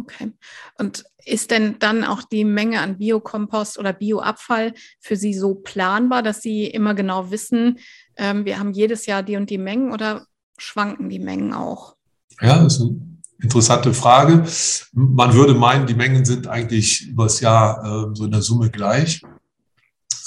Okay. 0.00 0.32
Und 0.78 1.04
ist 1.24 1.50
denn 1.50 1.78
dann 1.78 2.04
auch 2.04 2.22
die 2.22 2.44
Menge 2.44 2.80
an 2.80 2.98
Biokompost 2.98 3.78
oder 3.78 3.92
Bioabfall 3.92 4.74
für 5.00 5.16
Sie 5.16 5.34
so 5.34 5.54
planbar, 5.54 6.22
dass 6.22 6.42
Sie 6.42 6.66
immer 6.66 6.94
genau 6.94 7.30
wissen, 7.30 7.78
ähm, 8.16 8.44
wir 8.44 8.58
haben 8.58 8.72
jedes 8.72 9.06
Jahr 9.06 9.22
die 9.22 9.36
und 9.36 9.50
die 9.50 9.58
Mengen 9.58 9.92
oder 9.92 10.26
schwanken 10.58 11.08
die 11.08 11.18
Mengen 11.18 11.52
auch? 11.52 11.96
Ja, 12.40 12.62
das 12.62 12.74
ist 12.74 12.82
eine 12.82 13.00
interessante 13.40 13.94
Frage. 13.94 14.44
Man 14.92 15.34
würde 15.34 15.54
meinen, 15.54 15.86
die 15.86 15.94
Mengen 15.94 16.24
sind 16.24 16.46
eigentlich 16.46 17.08
übers 17.08 17.40
Jahr 17.40 17.84
äh, 17.84 18.14
so 18.14 18.24
in 18.24 18.32
der 18.32 18.42
Summe 18.42 18.70
gleich. 18.70 19.22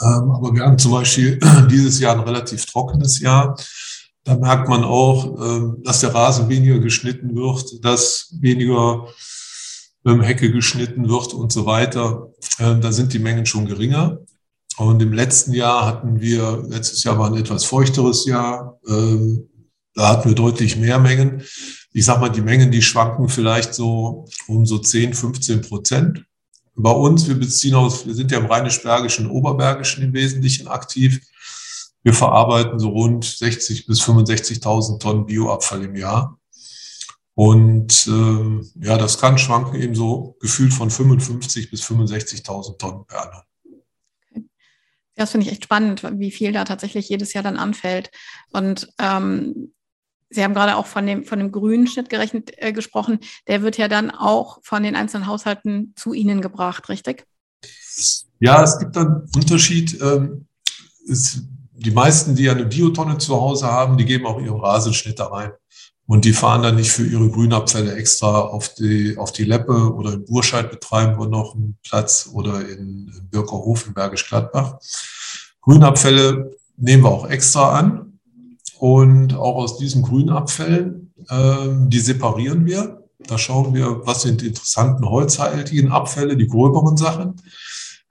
Ähm, 0.01 0.31
aber 0.31 0.53
wir 0.53 0.63
haben 0.63 0.77
zum 0.77 0.91
Beispiel 0.91 1.39
dieses 1.71 1.99
Jahr 1.99 2.15
ein 2.15 2.23
relativ 2.23 2.65
trockenes 2.65 3.19
Jahr. 3.19 3.57
Da 4.23 4.35
merkt 4.35 4.67
man 4.67 4.83
auch, 4.83 5.39
ähm, 5.41 5.81
dass 5.83 6.01
der 6.01 6.13
Rasen 6.13 6.49
weniger 6.49 6.79
geschnitten 6.79 7.35
wird, 7.35 7.83
dass 7.83 8.33
weniger 8.39 9.07
ähm, 10.05 10.21
Hecke 10.21 10.51
geschnitten 10.51 11.09
wird 11.09 11.33
und 11.33 11.51
so 11.51 11.65
weiter. 11.65 12.31
Da 12.59 12.91
sind 12.91 13.13
die 13.13 13.19
Mengen 13.19 13.45
schon 13.45 13.65
geringer. 13.65 14.19
Und 14.77 15.01
im 15.01 15.13
letzten 15.13 15.53
Jahr 15.53 15.85
hatten 15.85 16.21
wir, 16.21 16.63
letztes 16.67 17.03
Jahr 17.03 17.17
war 17.19 17.31
ein 17.31 17.37
etwas 17.37 17.65
feuchteres 17.65 18.25
Jahr, 18.25 18.79
da 19.97 20.09
hatten 20.09 20.29
wir 20.29 20.35
deutlich 20.35 20.77
mehr 20.77 20.99
Mengen. 20.99 21.41
Ich 21.91 22.05
sag 22.05 22.21
mal, 22.21 22.29
die 22.29 22.41
Mengen, 22.41 22.69
die 22.69 22.83
schwanken 22.83 23.29
vielleicht 23.29 23.73
so 23.73 24.25
um 24.47 24.67
so 24.67 24.77
10, 24.77 25.15
15 25.15 25.61
Prozent. 25.61 26.23
Bei 26.75 26.91
uns, 26.91 27.27
wir 27.27 27.33
beziehen 27.33 27.73
aus, 27.73 28.05
wir 28.05 28.13
sind 28.13 28.31
ja 28.31 28.37
im 28.37 28.45
Rheinisch-Bergischen, 28.45 29.27
Oberbergischen 29.27 30.03
im 30.03 30.13
Wesentlichen 30.13 30.67
aktiv. 30.67 31.19
Wir 32.03 32.13
verarbeiten 32.13 32.77
so 32.77 32.89
rund 32.89 33.25
60 33.25 33.87
bis 33.87 33.99
65.000 34.03 34.99
Tonnen 34.99 35.25
Bioabfall 35.25 35.83
im 35.85 35.95
Jahr. 35.95 36.36
Und 37.37 38.07
ähm, 38.07 38.67
ja, 38.81 38.97
das 38.97 39.19
kann 39.19 39.37
schwanken 39.37 39.79
eben 39.79 39.93
so 39.93 40.35
gefühlt 40.39 40.73
von 40.73 40.89
55 40.89 41.69
bis 41.69 41.83
65.000 41.83 42.79
Tonnen 42.79 43.05
per 43.05 43.31
annum. 43.31 43.43
Das 45.13 45.29
finde 45.29 45.45
ich 45.45 45.53
echt 45.53 45.65
spannend, 45.65 46.01
wie 46.17 46.31
viel 46.31 46.51
da 46.51 46.63
tatsächlich 46.63 47.09
jedes 47.09 47.33
Jahr 47.33 47.43
dann 47.43 47.57
anfällt. 47.57 48.09
Und 48.53 48.91
ähm, 48.97 49.71
Sie 50.31 50.43
haben 50.43 50.55
gerade 50.55 50.77
auch 50.77 50.87
von 50.87 51.05
dem, 51.05 51.25
von 51.25 51.37
dem 51.37 51.51
grünen 51.51 51.85
Schnitt 51.85 52.09
gerechnet, 52.09 52.53
äh, 52.57 52.73
gesprochen. 52.73 53.19
Der 53.47 53.61
wird 53.61 53.77
ja 53.77 53.87
dann 53.87 54.09
auch 54.09 54.57
von 54.63 54.81
den 54.81 54.95
einzelnen 54.95 55.27
Haushalten 55.27 55.93
zu 55.95 56.13
Ihnen 56.13 56.41
gebracht, 56.41 56.89
richtig? 56.89 57.27
Ja, 58.39 58.63
es 58.63 58.79
gibt 58.79 58.97
einen 58.97 59.29
Unterschied. 59.35 60.01
Ähm, 60.01 60.47
ist, 61.05 61.43
die 61.71 61.91
meisten, 61.91 62.33
die 62.33 62.49
eine 62.49 62.65
Biotonne 62.65 63.19
zu 63.19 63.39
Hause 63.39 63.67
haben, 63.67 63.95
die 63.95 64.05
geben 64.05 64.25
auch 64.25 64.41
ihre 64.41 64.59
Rasenschnitte 64.59 65.31
rein. 65.31 65.51
Und 66.07 66.23
die 66.23 66.31
fahren 66.31 66.63
dann 66.63 66.77
nicht 66.77 66.91
für 66.91 67.05
ihre 67.05 67.29
Grünabfälle 67.29 67.93
extra 67.95 68.39
auf 68.39 68.73
die, 68.73 69.17
auf 69.17 69.33
die 69.33 69.43
Leppe 69.43 69.93
oder 69.93 70.13
in 70.13 70.25
Burscheid 70.25 70.71
betreiben 70.71 71.19
wir 71.19 71.27
noch 71.27 71.53
einen 71.53 71.77
Platz 71.83 72.29
oder 72.33 72.61
in, 72.61 73.11
in 73.13 73.29
Birkerhof 73.29 73.85
in 73.87 73.93
Bergisch 73.93 74.27
Gladbach. 74.27 74.77
Grünabfälle 75.61 76.55
nehmen 76.77 77.03
wir 77.03 77.09
auch 77.09 77.29
extra 77.29 77.77
an 77.77 78.19
und 78.79 79.33
auch 79.33 79.55
aus 79.55 79.77
diesen 79.77 80.01
Grünabfällen, 80.01 81.13
äh, 81.27 81.67
die 81.87 81.99
separieren 81.99 82.65
wir. 82.65 83.03
Da 83.19 83.37
schauen 83.37 83.73
wir, 83.73 84.05
was 84.05 84.21
sind 84.21 84.41
die 84.41 84.47
interessanten 84.47 85.09
holzhaltigen 85.09 85.91
Abfälle, 85.91 86.37
die 86.37 86.47
gröberen 86.47 86.95
Sachen. 86.95 87.35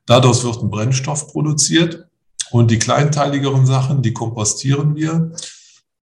Daraus 0.05 0.45
wird 0.45 0.63
ein 0.63 0.71
Brennstoff 0.71 1.29
produziert. 1.29 2.07
Und 2.51 2.71
die 2.71 2.79
kleinteiligeren 2.79 3.67
Sachen, 3.67 4.03
die 4.03 4.13
kompostieren 4.13 4.95
wir. 4.95 5.33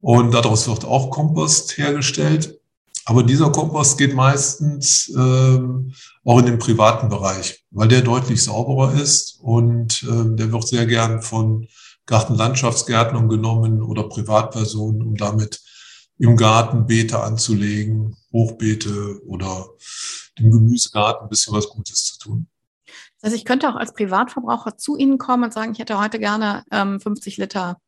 Und 0.04 0.34
daraus 0.34 0.68
wird 0.68 0.84
auch 0.84 1.08
Kompost 1.08 1.78
hergestellt. 1.78 2.61
Aber 3.06 3.23
dieser 3.23 3.50
Kompost 3.50 3.96
geht 3.96 4.14
meistens 4.14 5.11
ähm, 5.16 5.94
auch 6.26 6.40
in 6.40 6.44
den 6.44 6.58
privaten 6.58 7.08
Bereich, 7.08 7.64
weil 7.70 7.88
der 7.88 8.02
deutlich 8.02 8.42
sauberer 8.42 9.00
ist 9.00 9.38
und 9.40 10.02
ähm, 10.02 10.37
der 10.37 10.52
wird 10.52 10.68
sehr 10.68 10.84
gern 10.84 11.23
von 11.23 11.66
Gartenlandschaftsgärtnern 12.04 13.30
genommen 13.30 13.82
oder 13.82 14.02
Privatpersonen, 14.02 15.00
um 15.00 15.14
damit 15.14 15.62
im 16.18 16.37
Garten 16.37 16.84
Beete 16.84 17.20
anzulegen, 17.20 18.14
Hochbeete 18.30 19.23
oder 19.26 19.70
dem 20.38 20.50
Gemüsegarten 20.50 21.25
ein 21.25 21.30
bisschen 21.30 21.54
was 21.54 21.70
Gutes 21.70 22.04
zu 22.04 22.18
tun. 22.18 22.46
Heißt, 23.23 23.34
ich 23.34 23.46
könnte 23.46 23.70
auch 23.70 23.76
als 23.76 23.94
Privatverbraucher 23.94 24.76
zu 24.76 24.99
Ihnen 24.99 25.16
kommen 25.16 25.44
und 25.44 25.54
sagen, 25.54 25.73
ich 25.73 25.78
hätte 25.78 25.99
heute 25.99 26.18
gerne 26.18 26.62
ähm, 26.70 27.00
50 27.00 27.38
Liter 27.38 27.78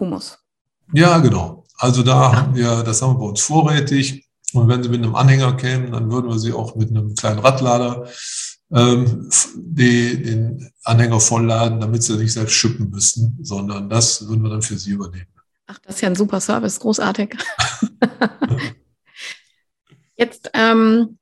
Humus. 0.00 0.38
Ja, 0.92 1.18
genau. 1.18 1.64
Also 1.76 2.02
da 2.02 2.32
haben 2.32 2.54
wir, 2.54 2.82
das 2.82 3.02
haben 3.02 3.14
wir 3.14 3.20
bei 3.20 3.26
uns 3.26 3.40
vorrätig. 3.40 4.26
Und 4.52 4.68
wenn 4.68 4.82
Sie 4.82 4.88
mit 4.88 5.02
einem 5.02 5.14
Anhänger 5.14 5.54
kämen, 5.56 5.92
dann 5.92 6.10
würden 6.10 6.30
wir 6.30 6.38
Sie 6.38 6.52
auch 6.52 6.76
mit 6.76 6.90
einem 6.90 7.14
kleinen 7.14 7.40
Radlader 7.40 8.06
ähm, 8.70 9.30
die, 9.54 10.22
den 10.22 10.72
Anhänger 10.82 11.20
vollladen, 11.20 11.80
damit 11.80 12.02
sie 12.02 12.16
nicht 12.16 12.32
selbst 12.32 12.54
schippen 12.54 12.90
müssen, 12.90 13.38
sondern 13.40 13.88
das 13.88 14.26
würden 14.28 14.42
wir 14.42 14.50
dann 14.50 14.62
für 14.62 14.76
sie 14.76 14.90
übernehmen. 14.90 15.28
Ach, 15.66 15.78
das 15.80 15.96
ist 15.96 16.00
ja 16.00 16.08
ein 16.08 16.16
super 16.16 16.40
Service, 16.40 16.80
großartig. 16.80 17.36
Jetzt 20.16 20.50
ähm, 20.54 21.18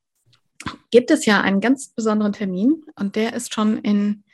gibt 0.90 1.10
es 1.10 1.26
ja 1.26 1.40
einen 1.40 1.60
ganz 1.60 1.88
besonderen 1.88 2.32
Termin 2.32 2.84
und 2.96 3.16
der 3.16 3.34
ist 3.34 3.52
schon 3.52 3.78
in 3.78 4.24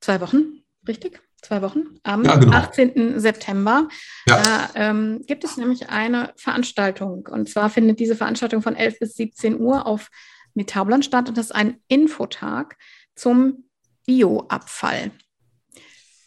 zwei 0.00 0.20
Wochen, 0.20 0.62
richtig? 0.86 1.20
Zwei 1.42 1.60
Wochen, 1.60 1.98
am 2.04 2.24
ja, 2.24 2.36
genau. 2.36 2.56
18. 2.56 3.18
September. 3.18 3.88
Ja. 4.28 4.40
Da 4.40 4.70
ähm, 4.76 5.22
gibt 5.26 5.42
es 5.42 5.56
nämlich 5.56 5.90
eine 5.90 6.32
Veranstaltung. 6.36 7.26
Und 7.28 7.48
zwar 7.48 7.68
findet 7.68 7.98
diese 7.98 8.14
Veranstaltung 8.14 8.62
von 8.62 8.76
11 8.76 9.00
bis 9.00 9.14
17 9.14 9.60
Uhr 9.60 9.86
auf 9.86 10.08
Metallbland 10.54 11.04
statt 11.04 11.28
und 11.28 11.36
das 11.36 11.46
ist 11.46 11.54
ein 11.54 11.78
Infotag 11.88 12.76
zum 13.16 13.64
Bioabfall. 14.06 15.10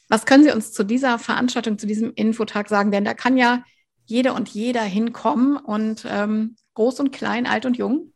Was 0.10 0.26
können 0.26 0.44
Sie 0.44 0.52
uns 0.52 0.74
zu 0.74 0.84
dieser 0.84 1.18
Veranstaltung, 1.18 1.78
zu 1.78 1.88
diesem 1.88 2.14
Infotag 2.14 2.70
sagen? 2.70 2.92
Denn 2.92 3.06
da 3.06 3.14
kann 3.14 3.38
ja 3.38 3.64
jeder 4.06 4.36
und 4.36 4.50
jeder 4.50 4.84
hinkommen 4.84 5.58
und 5.58 6.06
ähm, 6.08 6.56
groß 6.74 7.00
und 7.00 7.12
klein, 7.12 7.48
alt 7.48 7.66
und 7.66 7.78
jung 7.78 8.14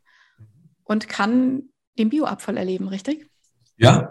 und 0.84 1.08
kann 1.08 1.70
den 1.98 2.10
Bioabfall 2.10 2.56
erleben, 2.56 2.88
richtig? 2.88 3.26
Ja. 3.76 4.10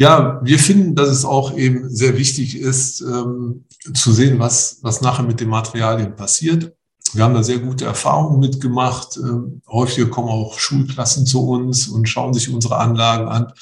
Ja, 0.00 0.40
wir 0.44 0.60
finden, 0.60 0.94
dass 0.94 1.08
es 1.08 1.24
auch 1.24 1.56
eben 1.56 1.90
sehr 1.90 2.16
wichtig 2.16 2.56
ist, 2.56 3.00
ähm, 3.00 3.64
zu 3.94 4.12
sehen, 4.12 4.38
was, 4.38 4.78
was 4.82 5.00
nachher 5.00 5.24
mit 5.24 5.40
den 5.40 5.48
Materialien 5.48 6.14
passiert. 6.14 6.72
Wir 7.14 7.24
haben 7.24 7.34
da 7.34 7.42
sehr 7.42 7.58
gute 7.58 7.84
Erfahrungen 7.84 8.38
mitgemacht. 8.38 9.16
Ähm, 9.16 9.60
häufiger 9.66 10.06
kommen 10.06 10.28
auch 10.28 10.56
Schulklassen 10.60 11.26
zu 11.26 11.48
uns 11.48 11.88
und 11.88 12.08
schauen 12.08 12.32
sich 12.32 12.48
unsere 12.48 12.76
Anlagen 12.76 13.26
an. 13.26 13.52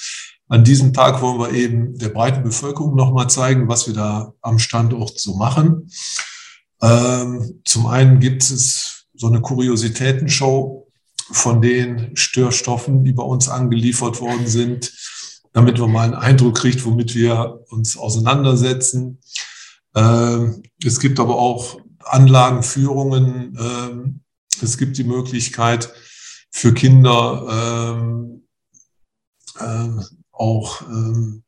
An 0.49 0.63
diesem 0.63 0.93
Tag 0.93 1.23
wollen 1.23 1.39
wir 1.39 1.53
eben 1.53 1.97
der 1.97 2.11
breiten 2.11 2.43
Bevölkerung 2.43 2.95
nochmal 2.95 3.31
zeigen, 3.31 3.69
was 3.69 3.87
wir 3.87 3.95
da 3.95 4.35
am 4.43 4.59
Standort 4.59 5.19
so 5.19 5.37
machen. 5.37 5.91
Ähm, 6.83 7.63
zum 7.65 7.87
einen 7.87 8.21
gibt 8.21 8.43
es 8.43 9.07
so 9.15 9.29
eine 9.29 9.41
Kuriositätenshow 9.41 10.87
von 11.31 11.63
den 11.63 12.15
Störstoffen, 12.15 13.05
die 13.05 13.13
bei 13.13 13.23
uns 13.23 13.49
angeliefert 13.49 14.21
worden 14.21 14.47
sind, 14.47 14.93
damit 15.57 15.79
man 15.79 15.91
mal 15.91 16.05
einen 16.05 16.15
Eindruck 16.15 16.59
kriegt, 16.59 16.85
womit 16.85 17.15
wir 17.15 17.65
uns 17.71 17.97
auseinandersetzen. 17.97 19.21
Ähm, 19.95 20.63
es 20.85 21.01
gibt 21.01 21.19
aber 21.19 21.37
auch 21.37 21.81
Anlagenführungen. 22.01 23.57
Ähm, 23.59 24.21
es 24.61 24.77
gibt 24.77 24.99
die 24.99 25.05
Möglichkeit 25.05 25.91
für 26.51 26.75
Kinder 26.75 27.97
ähm, 27.97 28.47
äh, 29.59 30.03
auch 30.31 30.83
äh, 30.83 31.41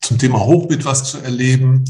zum 0.00 0.18
Thema 0.18 0.40
Hochbeet 0.40 0.84
was 0.84 1.04
zu 1.04 1.18
erleben. 1.18 1.84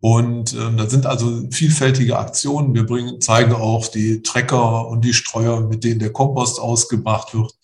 Und 0.00 0.52
ähm, 0.52 0.76
da 0.76 0.86
sind 0.86 1.06
also 1.06 1.48
vielfältige 1.50 2.18
Aktionen. 2.18 2.74
Wir 2.74 2.84
bringen, 2.84 3.22
zeigen 3.22 3.54
auch 3.54 3.88
die 3.88 4.20
Trecker 4.20 4.86
und 4.88 5.02
die 5.02 5.14
Streuer, 5.14 5.62
mit 5.62 5.82
denen 5.82 6.00
der 6.00 6.12
Kompost 6.12 6.60
ausgebracht 6.60 7.32
wird. 7.32 7.54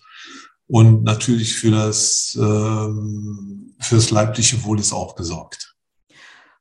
Und 0.69 1.03
natürlich 1.03 1.55
für 1.55 1.71
das, 1.71 2.39
ähm, 2.41 3.75
für 3.81 3.97
das 3.97 4.11
leibliche 4.11 4.63
Wohl 4.65 4.79
ist 4.79 4.93
auch 4.93 5.17
gesorgt. 5.17 5.75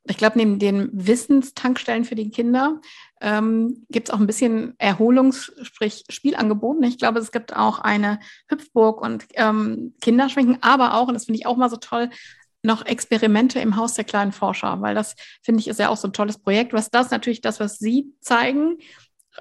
Ich 0.09 0.17
glaube, 0.17 0.37
neben 0.37 0.57
den 0.57 0.89
Wissenstankstellen 0.93 2.05
für 2.05 2.15
die 2.15 2.29
Kinder 2.29 2.79
ähm, 3.19 3.85
gibt 3.89 4.07
es 4.07 4.13
auch 4.13 4.19
ein 4.19 4.27
bisschen 4.27 4.73
Erholungs-, 4.77 5.51
sprich 5.63 6.05
Spielangebote. 6.09 6.85
Ich 6.87 6.97
glaube, 6.97 7.19
es 7.19 7.33
gibt 7.33 7.53
auch 7.53 7.79
eine 7.79 8.19
Hüpfburg 8.47 9.01
und 9.01 9.25
ähm, 9.33 9.93
Kinderschminken, 10.01 10.59
aber 10.61 10.93
auch, 10.93 11.09
und 11.09 11.13
das 11.13 11.25
finde 11.25 11.39
ich 11.39 11.45
auch 11.45 11.57
mal 11.57 11.69
so 11.69 11.77
toll, 11.77 12.09
noch 12.63 12.85
Experimente 12.85 13.59
im 13.59 13.75
Haus 13.75 13.93
der 13.93 14.03
kleinen 14.03 14.31
Forscher, 14.31 14.81
weil 14.81 14.95
das 14.95 15.15
finde 15.41 15.59
ich 15.59 15.67
ist 15.67 15.79
ja 15.79 15.89
auch 15.89 15.97
so 15.97 16.07
ein 16.07 16.13
tolles 16.13 16.37
Projekt. 16.37 16.73
Was 16.73 16.89
das 16.89 17.11
natürlich 17.11 17.41
das, 17.41 17.59
was 17.59 17.77
Sie 17.77 18.13
zeigen, 18.21 18.77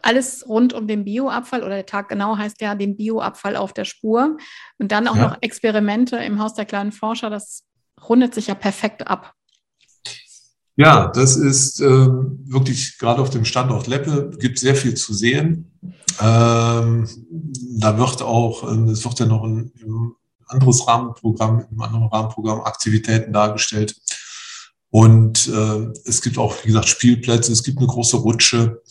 alles 0.02 0.46
rund 0.48 0.72
um 0.72 0.86
den 0.86 1.04
Bioabfall 1.04 1.62
oder 1.62 1.76
der 1.76 1.86
Tag 1.86 2.08
genau 2.08 2.36
heißt 2.36 2.60
ja 2.60 2.74
den 2.74 2.96
Bioabfall 2.96 3.56
auf 3.56 3.72
der 3.72 3.84
Spur 3.84 4.36
und 4.78 4.92
dann 4.92 5.08
auch 5.08 5.16
ja. 5.16 5.28
noch 5.28 5.38
Experimente 5.40 6.16
im 6.16 6.40
Haus 6.40 6.54
der 6.54 6.64
kleinen 6.64 6.92
Forscher. 6.92 7.30
Das 7.30 7.64
rundet 8.08 8.34
sich 8.34 8.48
ja 8.48 8.54
perfekt 8.54 9.06
ab. 9.06 9.34
Ja, 10.78 11.08
das 11.08 11.36
ist 11.36 11.80
ähm, 11.80 12.38
wirklich 12.44 12.98
gerade 12.98 13.22
auf 13.22 13.30
dem 13.30 13.46
Standort 13.46 13.86
Leppe 13.86 14.30
gibt 14.38 14.58
sehr 14.58 14.76
viel 14.76 14.94
zu 14.94 15.14
sehen. 15.14 15.72
Ähm, 16.20 17.08
da 17.78 17.96
wird 17.98 18.20
auch, 18.20 18.70
ähm, 18.70 18.88
es 18.88 19.02
wird 19.02 19.18
ja 19.18 19.26
noch 19.26 19.44
ein, 19.44 19.72
ein 19.82 20.12
anderes 20.46 20.86
Rahmenprogramm, 20.86 21.64
im 21.70 21.80
anderen 21.80 22.08
Rahmenprogramm 22.08 22.60
Aktivitäten 22.60 23.32
dargestellt. 23.32 23.96
Und 24.90 25.48
äh, 25.48 25.92
es 26.04 26.20
gibt 26.20 26.36
auch, 26.36 26.54
wie 26.62 26.68
gesagt, 26.68 26.88
Spielplätze, 26.88 27.52
es 27.52 27.62
gibt 27.62 27.78
eine 27.78 27.86
große 27.86 28.18
Rutsche. 28.18 28.82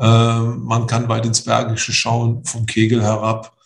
Äh, 0.00 0.40
man 0.40 0.86
kann 0.86 1.08
weit 1.08 1.26
ins 1.26 1.42
Bergische 1.42 1.92
schauen, 1.92 2.44
vom 2.44 2.66
Kegel 2.66 3.02
herab. 3.02 3.56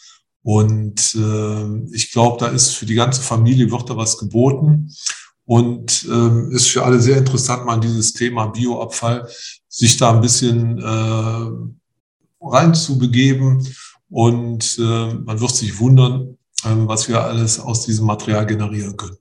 Und 0.43 1.15
äh, 1.15 1.95
ich 1.95 2.11
glaube, 2.13 2.39
da 2.39 2.49
ist 2.49 2.75
für 2.75 2.87
die 2.87 2.95
ganze 2.95 3.23
Familie 3.23 3.71
wird 3.71 3.89
da 3.89 3.97
was 3.97 4.19
geboten. 4.19 4.93
Und 5.47 6.07
ähm, 6.11 6.51
ist 6.53 6.69
für 6.69 6.85
alle 6.85 7.01
sehr 7.01 7.19
interessant, 7.19 7.67
mal 7.67 7.79
dieses 7.79 8.15
Thema 8.15 8.47
Bioabfall 8.47 9.29
sich 9.69 9.97
da 9.97 10.13
ein 10.13 10.23
bisschen 10.23 10.79
äh, 10.79 11.51
reinzubegeben. 12.41 13.67
Und 14.09 14.79
äh, 14.79 15.15
man 15.15 15.41
wird 15.41 15.55
sich 15.55 15.79
wundern, 15.79 16.39
ähm, 16.65 16.89
was 16.89 17.09
wir 17.09 17.23
alles 17.23 17.61
aus 17.61 17.85
diesem 17.85 18.07
Material 18.07 18.47
generieren 18.47 18.97
können. 18.97 19.19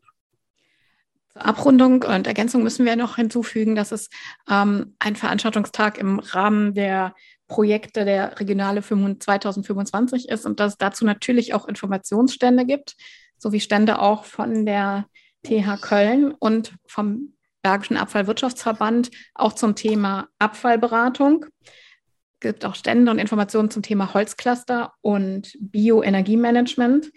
Zur 1.33 1.45
Abrundung 1.45 2.03
und 2.03 2.27
Ergänzung 2.27 2.61
müssen 2.63 2.85
wir 2.85 2.95
noch 2.95 3.15
hinzufügen, 3.15 3.75
dass 3.75 3.91
es 3.91 4.09
ähm, 4.49 4.95
ein 4.99 5.15
Veranstaltungstag 5.15 5.97
im 5.97 6.19
Rahmen 6.19 6.73
der 6.75 7.15
Projekte 7.47 8.05
der 8.05 8.39
Regionale 8.39 8.81
2025 8.81 10.29
ist 10.29 10.45
und 10.45 10.59
dass 10.59 10.73
es 10.73 10.77
dazu 10.77 11.05
natürlich 11.05 11.53
auch 11.53 11.67
Informationsstände 11.67 12.65
gibt, 12.65 12.95
sowie 13.37 13.59
Stände 13.59 13.99
auch 13.99 14.25
von 14.25 14.65
der 14.65 15.05
TH 15.43 15.81
Köln 15.81 16.31
und 16.31 16.73
vom 16.85 17.33
Bergischen 17.63 17.97
Abfallwirtschaftsverband 17.97 19.09
auch 19.35 19.53
zum 19.53 19.75
Thema 19.75 20.27
Abfallberatung. 20.37 21.45
Es 21.63 22.39
gibt 22.41 22.65
auch 22.65 22.75
Stände 22.75 23.09
und 23.09 23.19
Informationen 23.19 23.71
zum 23.71 23.81
Thema 23.81 24.13
Holzcluster 24.13 24.93
und 25.01 25.55
Bioenergiemanagement 25.59 27.11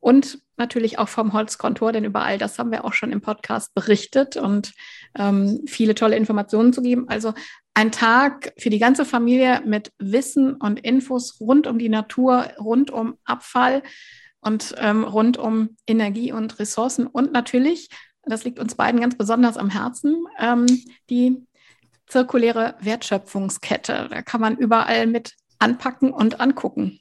und 0.00 0.38
natürlich 0.60 1.00
auch 1.00 1.08
vom 1.08 1.32
Holzkontor, 1.32 1.90
denn 1.90 2.04
über 2.04 2.22
all 2.22 2.38
das 2.38 2.58
haben 2.58 2.70
wir 2.70 2.84
auch 2.84 2.92
schon 2.92 3.10
im 3.10 3.20
Podcast 3.20 3.74
berichtet 3.74 4.36
und 4.36 4.72
ähm, 5.18 5.62
viele 5.66 5.96
tolle 5.96 6.16
Informationen 6.16 6.72
zu 6.72 6.82
geben. 6.82 7.08
Also 7.08 7.34
ein 7.74 7.90
Tag 7.90 8.52
für 8.58 8.70
die 8.70 8.78
ganze 8.78 9.04
Familie 9.04 9.62
mit 9.64 9.90
Wissen 9.98 10.54
und 10.54 10.78
Infos 10.78 11.40
rund 11.40 11.66
um 11.66 11.78
die 11.78 11.88
Natur, 11.88 12.48
rund 12.60 12.92
um 12.92 13.16
Abfall 13.24 13.82
und 14.40 14.74
ähm, 14.78 15.02
rund 15.02 15.36
um 15.36 15.76
Energie 15.86 16.32
und 16.32 16.58
Ressourcen 16.60 17.08
und 17.08 17.32
natürlich, 17.32 17.88
das 18.22 18.44
liegt 18.44 18.58
uns 18.58 18.76
beiden 18.76 19.00
ganz 19.00 19.16
besonders 19.16 19.56
am 19.56 19.70
Herzen, 19.70 20.24
ähm, 20.38 20.66
die 21.08 21.44
zirkuläre 22.06 22.74
Wertschöpfungskette. 22.80 24.08
Da 24.10 24.22
kann 24.22 24.40
man 24.40 24.56
überall 24.56 25.06
mit 25.06 25.34
anpacken 25.58 26.12
und 26.12 26.40
angucken. 26.40 27.00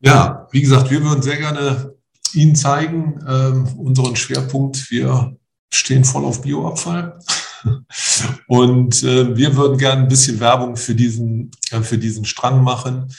Ja, 0.00 0.48
wie 0.50 0.60
gesagt, 0.60 0.90
wir 0.90 1.02
würden 1.02 1.22
sehr 1.22 1.38
gerne 1.38 1.94
Ihnen 2.34 2.56
zeigen, 2.56 3.20
ähm, 3.26 3.66
unseren 3.78 4.16
Schwerpunkt. 4.16 4.90
Wir 4.90 5.36
stehen 5.72 6.04
voll 6.04 6.24
auf 6.24 6.42
Bioabfall. 6.42 7.18
Und 8.46 9.02
äh, 9.02 9.36
wir 9.36 9.56
würden 9.56 9.78
gerne 9.78 10.02
ein 10.02 10.08
bisschen 10.08 10.40
Werbung 10.40 10.76
für 10.76 10.94
diesen, 10.94 11.50
äh, 11.70 11.80
für 11.80 11.98
diesen 11.98 12.24
Strang 12.24 12.62
machen, 12.62 13.12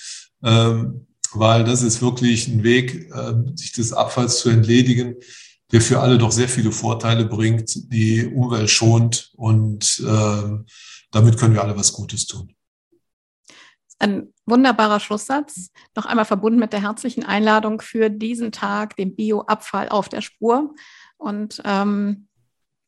ähm, 0.44 1.08
weil 1.34 1.64
das 1.64 1.82
ist 1.82 2.02
wirklich 2.02 2.48
ein 2.48 2.64
Weg, 2.64 3.12
äh, 3.12 3.34
sich 3.56 3.72
des 3.72 3.94
Abfalls 3.94 4.40
zu 4.40 4.50
entledigen, 4.50 5.16
der 5.72 5.82
für 5.82 6.00
alle 6.00 6.18
doch 6.18 6.32
sehr 6.32 6.48
viele 6.48 6.72
Vorteile 6.72 7.26
bringt, 7.26 7.92
die 7.92 8.28
Umwelt 8.28 8.70
schont 8.70 9.32
und 9.36 10.04
äh, 10.06 10.64
damit 11.12 11.38
können 11.38 11.54
wir 11.54 11.64
alle 11.64 11.76
was 11.76 11.92
Gutes 11.94 12.28
tun. 12.28 12.55
Ein 14.00 14.34
wunderbarer 14.46 15.00
Schlusssatz, 15.00 15.72
noch 15.96 16.06
einmal 16.06 16.26
verbunden 16.26 16.60
mit 16.60 16.74
der 16.74 16.82
herzlichen 16.82 17.26
Einladung 17.26 17.82
für 17.82 18.10
diesen 18.10 18.52
Tag, 18.52 18.96
den 18.98 19.16
Bioabfall 19.16 19.90
auf 19.90 20.10
der 20.10 20.22
Spur. 20.22 20.76
Und 21.18 21.62
ähm, 21.64 22.28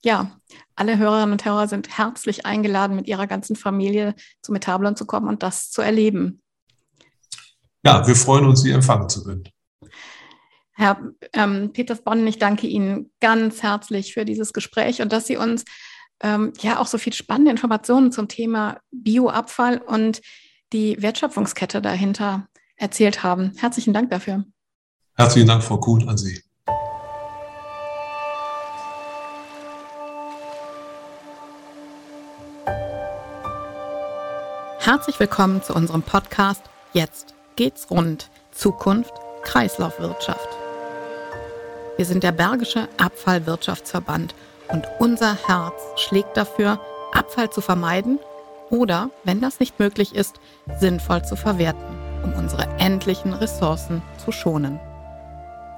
ja, 0.03 0.31
alle 0.75 0.97
Hörerinnen 0.97 1.31
und 1.31 1.45
Hörer 1.45 1.67
sind 1.67 1.97
herzlich 1.97 2.45
eingeladen, 2.45 2.95
mit 2.95 3.07
ihrer 3.07 3.27
ganzen 3.27 3.55
Familie 3.55 4.15
zu 4.41 4.51
Metablon 4.51 4.95
zu 4.95 5.05
kommen 5.05 5.27
und 5.27 5.43
das 5.43 5.71
zu 5.71 5.81
erleben. 5.81 6.41
Ja, 7.83 8.05
wir 8.05 8.15
freuen 8.15 8.45
uns, 8.45 8.61
Sie 8.61 8.71
empfangen 8.71 9.09
zu 9.09 9.23
können. 9.23 9.49
Herr 10.73 11.01
ähm, 11.33 11.71
Peters 11.73 12.03
Bonn, 12.03 12.27
ich 12.27 12.37
danke 12.37 12.67
Ihnen 12.67 13.11
ganz 13.19 13.63
herzlich 13.63 14.13
für 14.13 14.25
dieses 14.25 14.53
Gespräch 14.53 15.01
und 15.01 15.11
dass 15.11 15.25
Sie 15.25 15.37
uns 15.37 15.65
ähm, 16.21 16.53
ja 16.59 16.79
auch 16.79 16.87
so 16.87 16.97
viel 16.97 17.13
spannende 17.13 17.51
Informationen 17.51 18.11
zum 18.11 18.27
Thema 18.27 18.79
Bioabfall 18.91 19.79
und 19.79 20.21
die 20.73 21.01
Wertschöpfungskette 21.01 21.81
dahinter 21.81 22.47
erzählt 22.75 23.23
haben. 23.23 23.53
Herzlichen 23.57 23.93
Dank 23.93 24.09
dafür. 24.09 24.43
Herzlichen 25.15 25.47
Dank, 25.47 25.63
Frau 25.63 25.79
Kuhn, 25.79 26.07
an 26.07 26.17
Sie. 26.17 26.41
Herzlich 34.79 35.19
willkommen 35.19 35.61
zu 35.63 35.73
unserem 35.73 36.01
Podcast 36.01 36.63
Jetzt 36.93 37.35
geht's 37.55 37.89
rund. 37.91 38.29
Zukunft 38.51 39.13
Kreislaufwirtschaft. 39.43 40.49
Wir 41.97 42.05
sind 42.05 42.23
der 42.23 42.31
Bergische 42.31 42.87
Abfallwirtschaftsverband 42.97 44.33
und 44.69 44.87
unser 44.99 45.35
Herz 45.47 45.73
schlägt 45.97 46.37
dafür, 46.37 46.79
Abfall 47.13 47.49
zu 47.49 47.61
vermeiden 47.61 48.19
oder, 48.69 49.09
wenn 49.23 49.41
das 49.41 49.59
nicht 49.59 49.79
möglich 49.79 50.15
ist, 50.15 50.39
sinnvoll 50.79 51.23
zu 51.23 51.35
verwerten, 51.35 51.97
um 52.23 52.33
unsere 52.33 52.67
endlichen 52.79 53.33
Ressourcen 53.33 54.01
zu 54.23 54.31
schonen. 54.31 54.79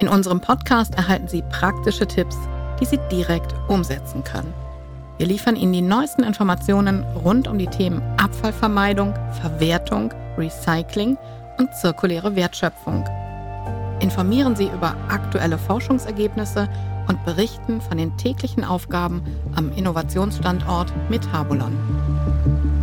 In 0.00 0.08
unserem 0.08 0.40
Podcast 0.40 0.94
erhalten 0.94 1.28
Sie 1.28 1.42
praktische 1.42 2.06
Tipps, 2.06 2.36
die 2.80 2.86
Sie 2.86 2.98
direkt 3.10 3.54
umsetzen 3.68 4.24
können. 4.24 4.52
Wir 5.18 5.26
liefern 5.26 5.56
Ihnen 5.56 5.74
die 5.74 5.82
neuesten 5.82 6.22
Informationen 6.22 7.04
rund 7.22 7.46
um 7.46 7.58
die 7.58 7.66
Themen 7.66 8.02
Abfallvermeidung, 8.16 9.12
Verwertung, 9.42 10.14
Recycling 10.38 11.18
und 11.58 11.74
zirkuläre 11.74 12.34
Wertschöpfung. 12.36 13.04
Informieren 14.00 14.56
Sie 14.56 14.68
über 14.68 14.96
aktuelle 15.10 15.58
Forschungsergebnisse 15.58 16.70
und 17.06 17.22
berichten 17.26 17.82
von 17.82 17.98
den 17.98 18.16
täglichen 18.16 18.64
Aufgaben 18.64 19.22
am 19.54 19.70
Innovationsstandort 19.72 20.90
Metabolon. 21.10 22.79